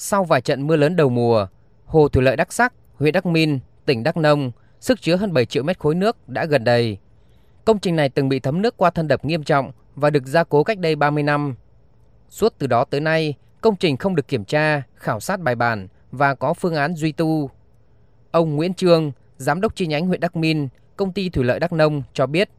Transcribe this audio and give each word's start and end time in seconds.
Sau 0.00 0.24
vài 0.24 0.40
trận 0.40 0.66
mưa 0.66 0.76
lớn 0.76 0.96
đầu 0.96 1.08
mùa, 1.08 1.46
hồ 1.84 2.08
thủy 2.08 2.22
lợi 2.22 2.36
Đắc 2.36 2.52
Sắc, 2.52 2.72
huyện 2.94 3.12
Đắc 3.12 3.26
Min, 3.26 3.58
tỉnh 3.86 4.02
Đắk 4.02 4.16
Nông, 4.16 4.52
sức 4.80 5.00
chứa 5.00 5.16
hơn 5.16 5.32
7 5.32 5.46
triệu 5.46 5.62
mét 5.62 5.78
khối 5.78 5.94
nước 5.94 6.28
đã 6.28 6.44
gần 6.44 6.64
đầy. 6.64 6.98
Công 7.64 7.78
trình 7.78 7.96
này 7.96 8.08
từng 8.08 8.28
bị 8.28 8.40
thấm 8.40 8.62
nước 8.62 8.76
qua 8.76 8.90
thân 8.90 9.08
đập 9.08 9.24
nghiêm 9.24 9.42
trọng 9.42 9.72
và 9.94 10.10
được 10.10 10.26
gia 10.26 10.44
cố 10.44 10.64
cách 10.64 10.78
đây 10.78 10.96
30 10.96 11.22
năm. 11.22 11.54
Suốt 12.30 12.54
từ 12.58 12.66
đó 12.66 12.84
tới 12.84 13.00
nay, 13.00 13.34
công 13.60 13.76
trình 13.76 13.96
không 13.96 14.14
được 14.14 14.28
kiểm 14.28 14.44
tra, 14.44 14.82
khảo 14.94 15.20
sát 15.20 15.40
bài 15.40 15.54
bản 15.54 15.88
và 16.12 16.34
có 16.34 16.54
phương 16.54 16.74
án 16.74 16.94
duy 16.94 17.12
tu. 17.12 17.50
Ông 18.30 18.56
Nguyễn 18.56 18.74
Trương, 18.74 19.12
giám 19.36 19.60
đốc 19.60 19.76
chi 19.76 19.86
nhánh 19.86 20.06
huyện 20.06 20.20
Đắc 20.20 20.36
Min, 20.36 20.68
công 20.96 21.12
ty 21.12 21.28
thủy 21.28 21.44
lợi 21.44 21.60
Đắk 21.60 21.72
Nông 21.72 22.02
cho 22.12 22.26
biết, 22.26 22.50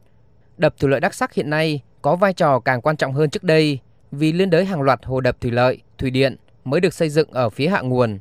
đập 0.56 0.74
thủy 0.78 0.90
lợi 0.90 1.00
Đắc 1.00 1.14
Sắc 1.14 1.34
hiện 1.34 1.50
nay 1.50 1.80
có 2.02 2.16
vai 2.16 2.32
trò 2.32 2.60
càng 2.60 2.80
quan 2.80 2.96
trọng 2.96 3.12
hơn 3.12 3.30
trước 3.30 3.44
đây 3.44 3.78
vì 4.12 4.32
liên 4.32 4.50
đới 4.50 4.64
hàng 4.64 4.82
loạt 4.82 5.00
hồ 5.04 5.20
đập 5.20 5.36
thủy 5.40 5.50
lợi, 5.50 5.80
thủy 5.98 6.10
điện 6.10 6.36
mới 6.64 6.80
được 6.80 6.94
xây 6.94 7.08
dựng 7.08 7.30
ở 7.30 7.50
phía 7.50 7.68
hạ 7.68 7.80
nguồn. 7.80 8.18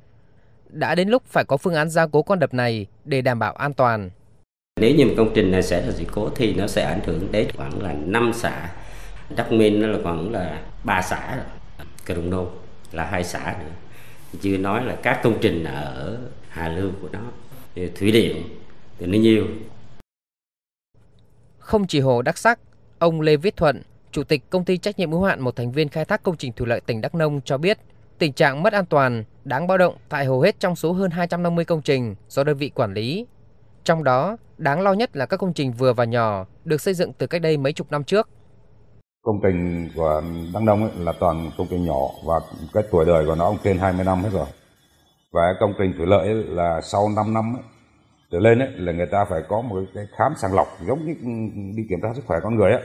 Đã 0.70 0.96
đến 0.96 1.10
lúc 1.10 1.24
phải 1.26 1.44
có 1.48 1.58
phương 1.58 1.74
án 1.74 1.90
gia 1.90 2.08
cố 2.08 2.22
con 2.22 2.40
đập 2.40 2.54
này 2.54 2.86
để 3.06 3.22
đảm 3.22 3.40
bảo 3.40 3.54
an 3.54 3.74
toàn. 3.74 4.10
Nếu 4.82 4.96
như 4.96 5.14
công 5.18 5.32
trình 5.36 5.52
này 5.52 5.64
sẽ 5.64 5.86
là 5.86 5.92
sự 5.92 6.04
cố 6.12 6.30
thì 6.36 6.54
nó 6.54 6.68
sẽ 6.68 6.84
ảnh 6.84 7.02
hưởng 7.06 7.32
đến 7.32 7.48
khoảng 7.58 7.82
là 7.82 7.94
5 7.94 8.32
xã. 8.34 8.70
Đắk 9.36 9.52
Minh 9.52 9.82
nó 9.82 9.88
là 9.88 10.00
khoảng 10.04 10.32
là 10.32 10.62
3 10.84 11.02
xã. 11.02 11.44
Cà 12.06 12.16
Rồng 12.16 12.30
Nô 12.30 12.48
là 12.92 13.06
hai 13.06 13.24
xã 13.24 13.56
nữa. 13.60 13.72
Chưa 14.42 14.58
nói 14.58 14.86
là 14.86 14.96
các 15.04 15.20
công 15.24 15.38
trình 15.42 15.64
ở 15.64 16.18
Hà 16.50 16.70
Lưu 16.70 16.92
của 17.02 17.10
nó, 17.12 17.22
thủy 17.96 18.12
điện 18.12 18.44
thì 19.00 19.06
nó 19.06 19.18
nhiều. 19.18 19.48
Không 21.60 21.88
chỉ 21.88 22.00
hồ 22.00 22.22
Đắc 22.22 22.38
Sắc, 22.38 22.60
ông 23.00 23.22
Lê 23.22 23.36
Viết 23.36 23.58
Thuận, 23.58 23.82
Chủ 24.12 24.24
tịch 24.24 24.50
công 24.50 24.66
ty 24.66 24.78
trách 24.78 25.00
nhiệm 25.00 25.12
hữu 25.12 25.24
hạn 25.24 25.42
một 25.42 25.56
thành 25.56 25.72
viên 25.72 25.90
khai 25.90 26.06
thác 26.06 26.24
công 26.24 26.38
trình 26.38 26.54
thủy 26.54 26.68
lợi 26.68 26.82
tỉnh 26.82 27.02
Đắk 27.02 27.16
Nông 27.16 27.42
cho 27.46 27.58
biết, 27.58 27.78
tình 28.20 28.34
trạng 28.34 28.64
mất 28.64 28.74
an 28.74 28.86
toàn 28.86 29.24
đáng 29.44 29.68
báo 29.68 29.78
động 29.78 29.96
tại 30.10 30.26
hầu 30.26 30.42
hết 30.42 30.60
trong 30.60 30.76
số 30.76 30.94
hơn 30.94 31.12
250 31.12 31.66
công 31.66 31.82
trình 31.82 32.16
do 32.28 32.44
đơn 32.44 32.58
vị 32.58 32.70
quản 32.70 32.94
lý. 32.94 33.28
Trong 33.84 34.04
đó, 34.04 34.38
đáng 34.58 34.82
lo 34.82 34.94
nhất 34.94 35.16
là 35.16 35.26
các 35.26 35.38
công 35.38 35.54
trình 35.54 35.72
vừa 35.72 35.94
và 35.94 36.06
nhỏ 36.06 36.46
được 36.66 36.82
xây 36.82 36.94
dựng 36.94 37.14
từ 37.14 37.28
cách 37.28 37.42
đây 37.42 37.58
mấy 37.58 37.74
chục 37.74 37.92
năm 37.92 38.04
trước. 38.04 38.30
Công 39.24 39.40
trình 39.44 39.90
của 39.96 40.22
Đăng 40.54 40.66
Đông 40.66 40.84
ấy 40.84 40.92
là 40.98 41.14
toàn 41.20 41.52
công 41.58 41.68
trình 41.70 41.86
nhỏ 41.86 42.08
và 42.26 42.40
cái 42.74 42.84
tuổi 42.92 43.06
đời 43.06 43.26
của 43.26 43.36
nó 43.36 43.50
cũng 43.50 43.58
trên 43.64 43.78
20 43.78 44.06
năm 44.06 44.24
hết 44.24 44.30
rồi. 44.34 44.48
Và 45.32 45.42
công 45.60 45.74
trình 45.78 45.94
thủy 45.98 46.06
lợi 46.08 46.28
là 46.34 46.82
sau 46.82 47.10
5 47.16 47.34
năm 47.34 47.56
ấy, 47.56 47.64
trở 48.32 48.40
lên 48.40 48.60
ấy, 48.60 48.70
là 48.76 48.92
người 48.92 49.08
ta 49.12 49.26
phải 49.30 49.42
có 49.50 49.62
một 49.62 49.76
cái 49.96 50.06
khám 50.18 50.34
sàng 50.38 50.54
lọc 50.54 50.68
giống 50.88 51.06
như 51.06 51.14
đi 51.78 51.84
kiểm 51.90 52.00
tra 52.04 52.10
sức 52.16 52.24
khỏe 52.26 52.38
con 52.44 52.56
người 52.56 52.72
ấy 52.72 52.82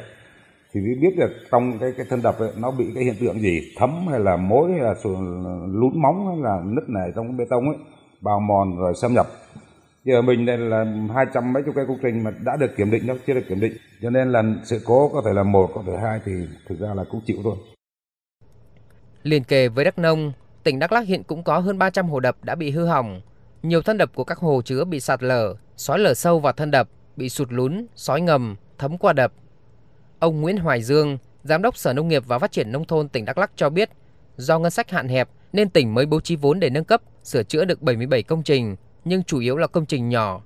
thì 0.74 0.80
mới 0.80 0.94
biết 0.94 1.16
được 1.16 1.30
trong 1.50 1.78
cái 1.78 1.92
cái 1.96 2.06
thân 2.10 2.22
đập 2.22 2.38
ấy, 2.38 2.50
nó 2.58 2.70
bị 2.70 2.84
cái 2.94 3.04
hiện 3.04 3.14
tượng 3.20 3.40
gì 3.40 3.60
thấm 3.76 4.06
hay 4.10 4.20
là 4.20 4.36
mối 4.36 4.72
hay 4.72 4.80
là 4.80 4.94
lún 5.72 6.02
móng 6.02 6.26
hay 6.26 6.36
là 6.42 6.60
nứt 6.64 6.88
này 6.88 7.12
trong 7.16 7.36
bê 7.36 7.44
tông 7.50 7.68
ấy 7.68 7.76
bào 8.20 8.40
mòn 8.40 8.76
rồi 8.76 8.92
xâm 9.02 9.14
nhập 9.14 9.26
giờ 10.04 10.22
mình 10.22 10.46
đây 10.46 10.58
là 10.58 10.84
hai 11.14 11.26
trăm 11.34 11.52
mấy 11.52 11.62
chục 11.62 11.74
cái 11.74 11.84
công 11.88 11.98
trình 12.02 12.24
mà 12.24 12.30
đã 12.44 12.56
được 12.56 12.76
kiểm 12.76 12.90
định 12.90 13.06
đâu 13.06 13.16
chưa 13.26 13.34
được 13.34 13.44
kiểm 13.48 13.60
định 13.60 13.72
cho 14.02 14.10
nên 14.10 14.32
là 14.32 14.42
sự 14.64 14.80
cố 14.84 15.08
có 15.08 15.22
thể 15.24 15.32
là 15.32 15.42
một 15.42 15.70
có 15.74 15.82
thể 15.86 15.96
hai 16.02 16.20
thì 16.24 16.32
thực 16.68 16.80
ra 16.80 16.94
là 16.94 17.04
cũng 17.10 17.20
chịu 17.26 17.36
thôi 17.44 17.56
Liên 19.22 19.44
kề 19.44 19.68
với 19.68 19.84
Đắk 19.84 19.98
Nông, 19.98 20.32
tỉnh 20.62 20.78
Đắk 20.78 20.92
Lắk 20.92 21.06
hiện 21.06 21.22
cũng 21.22 21.42
có 21.42 21.58
hơn 21.58 21.78
300 21.78 22.08
hồ 22.08 22.20
đập 22.20 22.36
đã 22.42 22.54
bị 22.54 22.70
hư 22.70 22.86
hỏng. 22.86 23.20
Nhiều 23.62 23.82
thân 23.82 23.98
đập 23.98 24.10
của 24.14 24.24
các 24.24 24.38
hồ 24.38 24.62
chứa 24.64 24.84
bị 24.84 25.00
sạt 25.00 25.22
lở, 25.22 25.54
xói 25.76 25.98
lở 25.98 26.14
sâu 26.14 26.40
vào 26.40 26.52
thân 26.52 26.70
đập, 26.70 26.88
bị 27.16 27.28
sụt 27.28 27.52
lún, 27.52 27.86
sói 27.94 28.20
ngầm, 28.20 28.56
thấm 28.78 28.98
qua 28.98 29.12
đập. 29.12 29.32
Ông 30.18 30.40
Nguyễn 30.40 30.56
Hoài 30.56 30.82
Dương, 30.82 31.18
Giám 31.42 31.62
đốc 31.62 31.76
Sở 31.76 31.92
Nông 31.92 32.08
nghiệp 32.08 32.22
và 32.26 32.38
Phát 32.38 32.52
triển 32.52 32.72
Nông 32.72 32.84
thôn 32.84 33.08
tỉnh 33.08 33.24
Đắk 33.24 33.38
Lắc 33.38 33.50
cho 33.56 33.70
biết, 33.70 33.90
do 34.36 34.58
ngân 34.58 34.70
sách 34.70 34.90
hạn 34.90 35.08
hẹp 35.08 35.28
nên 35.52 35.70
tỉnh 35.70 35.94
mới 35.94 36.06
bố 36.06 36.20
trí 36.20 36.36
vốn 36.36 36.60
để 36.60 36.70
nâng 36.70 36.84
cấp, 36.84 37.02
sửa 37.22 37.42
chữa 37.42 37.64
được 37.64 37.82
77 37.82 38.22
công 38.22 38.42
trình, 38.42 38.76
nhưng 39.04 39.24
chủ 39.24 39.38
yếu 39.38 39.56
là 39.56 39.66
công 39.66 39.86
trình 39.86 40.08
nhỏ. 40.08 40.40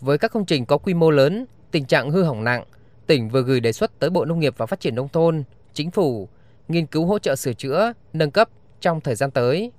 Với 0.00 0.18
các 0.18 0.32
công 0.32 0.44
trình 0.44 0.66
có 0.66 0.78
quy 0.78 0.94
mô 0.94 1.10
lớn, 1.10 1.46
tình 1.70 1.84
trạng 1.84 2.10
hư 2.10 2.22
hỏng 2.22 2.44
nặng, 2.44 2.64
tỉnh 3.06 3.28
vừa 3.28 3.42
gửi 3.42 3.60
đề 3.60 3.72
xuất 3.72 3.98
tới 3.98 4.10
Bộ 4.10 4.24
Nông 4.24 4.40
nghiệp 4.40 4.54
và 4.56 4.66
Phát 4.66 4.80
triển 4.80 4.94
Nông 4.94 5.08
thôn, 5.08 5.42
Chính 5.72 5.90
phủ, 5.90 6.28
nghiên 6.68 6.86
cứu 6.86 7.06
hỗ 7.06 7.18
trợ 7.18 7.36
sửa 7.36 7.52
chữa, 7.52 7.92
nâng 8.12 8.30
cấp 8.30 8.48
trong 8.80 9.00
thời 9.00 9.14
gian 9.14 9.30
tới. 9.30 9.72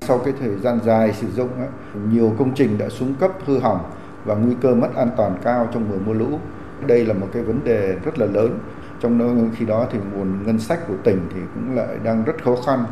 Sau 0.00 0.18
cái 0.18 0.34
thời 0.40 0.56
gian 0.56 0.80
dài 0.84 1.12
sử 1.12 1.26
dụng, 1.32 1.50
nhiều 2.12 2.34
công 2.38 2.54
trình 2.54 2.78
đã 2.78 2.88
xuống 2.88 3.14
cấp 3.14 3.30
hư 3.44 3.58
hỏng 3.58 3.90
và 4.24 4.34
nguy 4.34 4.54
cơ 4.62 4.74
mất 4.74 4.88
an 4.96 5.10
toàn 5.16 5.38
cao 5.44 5.68
trong 5.74 5.90
mùa 5.90 5.98
mưa 6.06 6.12
lũ. 6.12 6.38
Đây 6.86 7.06
là 7.06 7.14
một 7.14 7.26
cái 7.32 7.42
vấn 7.42 7.64
đề 7.64 7.96
rất 8.04 8.18
là 8.18 8.26
lớn. 8.26 8.58
Trong 9.00 9.18
đó, 9.18 9.44
khi 9.56 9.64
đó 9.64 9.86
thì 9.92 9.98
nguồn 10.12 10.46
ngân 10.46 10.58
sách 10.58 10.78
của 10.88 10.94
tỉnh 11.04 11.20
thì 11.34 11.40
cũng 11.54 11.76
lại 11.76 11.96
đang 12.04 12.24
rất 12.24 12.44
khó 12.44 12.56
khăn 12.66 12.84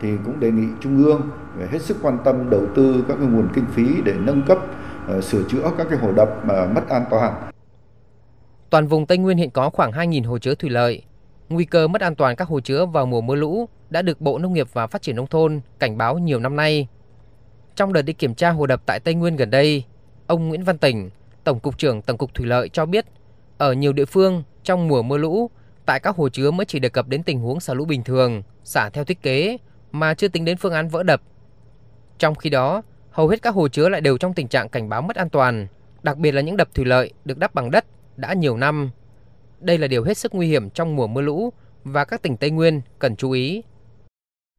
thì 0.00 0.08
cũng 0.24 0.40
đề 0.40 0.50
nghị 0.50 0.66
trung 0.80 1.04
ương 1.04 1.30
phải 1.56 1.68
hết 1.68 1.82
sức 1.82 1.96
quan 2.02 2.18
tâm 2.24 2.50
đầu 2.50 2.66
tư 2.74 3.04
các 3.08 3.16
cái 3.20 3.26
nguồn 3.26 3.48
kinh 3.54 3.66
phí 3.66 4.02
để 4.04 4.14
nâng 4.18 4.42
cấp 4.42 4.58
ờ, 5.06 5.20
sửa 5.20 5.42
chữa 5.48 5.70
các 5.78 5.86
cái 5.90 5.98
hồ 5.98 6.12
đập 6.12 6.28
mà 6.44 6.66
mất 6.66 6.88
an 6.88 7.04
toàn. 7.10 7.50
Toàn 8.70 8.86
vùng 8.86 9.06
Tây 9.06 9.18
Nguyên 9.18 9.38
hiện 9.38 9.50
có 9.50 9.70
khoảng 9.70 9.92
2.000 9.92 10.28
hồ 10.28 10.38
chứa 10.38 10.54
thủy 10.54 10.70
lợi. 10.70 11.02
Nguy 11.48 11.64
cơ 11.64 11.88
mất 11.88 12.00
an 12.00 12.14
toàn 12.14 12.36
các 12.36 12.48
hồ 12.48 12.60
chứa 12.60 12.86
vào 12.86 13.06
mùa 13.06 13.20
mưa 13.20 13.34
lũ 13.34 13.68
đã 13.90 14.02
được 14.02 14.20
Bộ 14.20 14.38
Nông 14.38 14.52
nghiệp 14.52 14.68
và 14.72 14.86
Phát 14.86 15.02
triển 15.02 15.16
Nông 15.16 15.26
thôn 15.26 15.60
cảnh 15.78 15.98
báo 15.98 16.18
nhiều 16.18 16.38
năm 16.38 16.56
nay. 16.56 16.88
Trong 17.76 17.92
đợt 17.92 18.02
đi 18.02 18.12
kiểm 18.12 18.34
tra 18.34 18.50
hồ 18.50 18.66
đập 18.66 18.82
tại 18.86 19.00
Tây 19.00 19.14
Nguyên 19.14 19.36
gần 19.36 19.50
đây, 19.50 19.84
ông 20.26 20.48
Nguyễn 20.48 20.64
Văn 20.64 20.78
Tỉnh, 20.78 21.10
Tổng 21.44 21.60
cục 21.60 21.78
trưởng 21.78 22.02
Tổng 22.02 22.18
cục 22.18 22.34
Thủy 22.34 22.46
lợi 22.46 22.68
cho 22.68 22.86
biết, 22.86 23.06
ở 23.60 23.72
nhiều 23.72 23.92
địa 23.92 24.04
phương 24.04 24.42
trong 24.64 24.88
mùa 24.88 25.02
mưa 25.02 25.16
lũ, 25.16 25.50
tại 25.86 26.00
các 26.00 26.16
hồ 26.16 26.28
chứa 26.28 26.50
mới 26.50 26.64
chỉ 26.64 26.78
đề 26.78 26.88
cập 26.88 27.08
đến 27.08 27.22
tình 27.22 27.40
huống 27.40 27.60
xả 27.60 27.74
lũ 27.74 27.84
bình 27.84 28.02
thường, 28.04 28.42
xả 28.64 28.88
theo 28.88 29.04
thiết 29.04 29.22
kế 29.22 29.56
mà 29.92 30.14
chưa 30.14 30.28
tính 30.28 30.44
đến 30.44 30.56
phương 30.56 30.72
án 30.72 30.88
vỡ 30.88 31.02
đập. 31.02 31.22
Trong 32.18 32.34
khi 32.34 32.50
đó, 32.50 32.82
hầu 33.10 33.28
hết 33.28 33.42
các 33.42 33.54
hồ 33.54 33.68
chứa 33.68 33.88
lại 33.88 34.00
đều 34.00 34.18
trong 34.18 34.34
tình 34.34 34.48
trạng 34.48 34.68
cảnh 34.68 34.88
báo 34.88 35.02
mất 35.02 35.16
an 35.16 35.28
toàn, 35.28 35.66
đặc 36.02 36.16
biệt 36.16 36.32
là 36.32 36.40
những 36.40 36.56
đập 36.56 36.68
thủy 36.74 36.84
lợi 36.84 37.12
được 37.24 37.38
đắp 37.38 37.54
bằng 37.54 37.70
đất 37.70 37.84
đã 38.16 38.32
nhiều 38.32 38.56
năm. 38.56 38.90
Đây 39.58 39.78
là 39.78 39.86
điều 39.86 40.04
hết 40.04 40.18
sức 40.18 40.34
nguy 40.34 40.46
hiểm 40.46 40.70
trong 40.70 40.96
mùa 40.96 41.06
mưa 41.06 41.20
lũ 41.20 41.52
và 41.84 42.04
các 42.04 42.22
tỉnh 42.22 42.36
Tây 42.36 42.50
Nguyên 42.50 42.80
cần 42.98 43.16
chú 43.16 43.30
ý. 43.30 43.62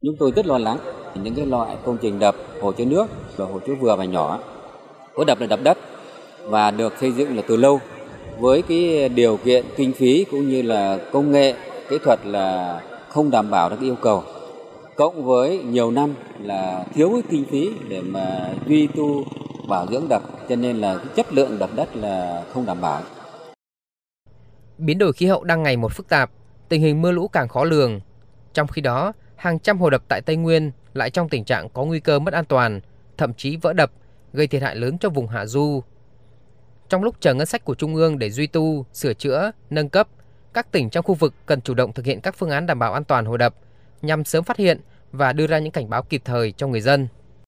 Chúng 0.04 0.16
tôi 0.18 0.32
rất 0.36 0.46
lo 0.46 0.58
lắng 0.58 0.78
những 1.14 1.34
cái 1.34 1.46
loại 1.46 1.76
công 1.84 1.98
trình 2.02 2.18
đập 2.18 2.36
hồ 2.60 2.72
chứa 2.72 2.84
nước 2.84 3.06
và 3.36 3.46
hồ 3.46 3.60
chứa 3.66 3.74
vừa 3.74 3.96
và 3.96 4.04
nhỏ 4.04 4.40
có 5.14 5.24
đập 5.24 5.40
là 5.40 5.46
đập 5.46 5.60
đất 5.62 5.78
và 6.42 6.70
được 6.70 6.92
xây 7.00 7.12
dựng 7.12 7.36
là 7.36 7.42
từ 7.48 7.56
lâu 7.56 7.80
với 8.42 8.62
cái 8.62 9.08
điều 9.08 9.36
kiện 9.36 9.64
kinh 9.76 9.92
phí 9.92 10.26
cũng 10.30 10.48
như 10.48 10.62
là 10.62 10.98
công 11.12 11.32
nghệ 11.32 11.54
kỹ 11.88 11.98
thuật 12.04 12.26
là 12.26 12.80
không 13.08 13.30
đảm 13.30 13.50
bảo 13.50 13.70
được 13.70 13.80
yêu 13.80 13.96
cầu 14.02 14.22
cộng 14.96 15.24
với 15.24 15.62
nhiều 15.62 15.90
năm 15.90 16.14
là 16.40 16.84
thiếu 16.94 17.10
cái 17.12 17.22
kinh 17.30 17.44
phí 17.50 17.70
để 17.88 18.00
mà 18.00 18.54
duy 18.66 18.86
tu 18.86 19.24
bảo 19.68 19.86
dưỡng 19.90 20.08
đập 20.08 20.22
cho 20.48 20.56
nên 20.56 20.76
là 20.76 20.98
cái 20.98 21.06
chất 21.16 21.32
lượng 21.32 21.58
đập 21.58 21.70
đất 21.76 21.96
là 21.96 22.44
không 22.54 22.66
đảm 22.66 22.80
bảo. 22.80 23.02
Biến 24.78 24.98
đổi 24.98 25.12
khí 25.12 25.26
hậu 25.26 25.44
đang 25.44 25.62
ngày 25.62 25.76
một 25.76 25.92
phức 25.92 26.08
tạp, 26.08 26.30
tình 26.68 26.82
hình 26.82 27.02
mưa 27.02 27.10
lũ 27.10 27.28
càng 27.28 27.48
khó 27.48 27.64
lường. 27.64 28.00
Trong 28.54 28.68
khi 28.68 28.82
đó, 28.82 29.12
hàng 29.36 29.58
trăm 29.58 29.78
hồ 29.78 29.90
đập 29.90 30.02
tại 30.08 30.20
Tây 30.20 30.36
Nguyên 30.36 30.70
lại 30.94 31.10
trong 31.10 31.28
tình 31.28 31.44
trạng 31.44 31.68
có 31.68 31.84
nguy 31.84 32.00
cơ 32.00 32.18
mất 32.18 32.34
an 32.34 32.44
toàn, 32.44 32.80
thậm 33.16 33.34
chí 33.34 33.56
vỡ 33.56 33.72
đập, 33.72 33.92
gây 34.32 34.46
thiệt 34.46 34.62
hại 34.62 34.76
lớn 34.76 34.98
cho 34.98 35.08
vùng 35.08 35.28
hạ 35.28 35.46
du. 35.46 35.82
Trong 36.92 37.02
lúc 37.02 37.16
chờ 37.20 37.34
ngân 37.34 37.46
sách 37.46 37.64
của 37.64 37.74
Trung 37.74 37.94
ương 37.94 38.18
để 38.18 38.30
duy 38.30 38.46
tu, 38.46 38.86
sửa 38.92 39.14
chữa, 39.14 39.50
nâng 39.70 39.88
cấp, 39.88 40.08
các 40.52 40.72
tỉnh 40.72 40.90
trong 40.90 41.04
khu 41.04 41.14
vực 41.14 41.34
cần 41.46 41.60
chủ 41.60 41.74
động 41.74 41.92
thực 41.92 42.06
hiện 42.06 42.20
các 42.20 42.34
phương 42.38 42.50
án 42.50 42.66
đảm 42.66 42.78
bảo 42.78 42.92
an 42.92 43.04
toàn 43.04 43.24
hồ 43.24 43.36
đập 43.36 43.54
nhằm 44.02 44.24
sớm 44.24 44.44
phát 44.44 44.56
hiện 44.56 44.80
và 45.12 45.32
đưa 45.32 45.46
ra 45.46 45.58
những 45.58 45.72
cảnh 45.72 45.90
báo 45.90 46.02
kịp 46.02 46.22
thời 46.24 46.52
cho 46.52 46.66
người 46.66 46.80
dân. 46.80 47.08